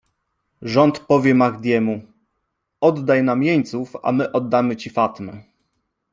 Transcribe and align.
-Rząd 0.61 0.99
powie 0.99 1.35
Mahdiemu: 1.35 2.01
"Oddaj 2.81 3.23
nam 3.23 3.43
jeńców, 3.43 3.95
a 4.03 4.11
my 4.11 4.31
oddamy 4.31 4.75
ci 4.75 4.89
Fatme..." 4.89 5.41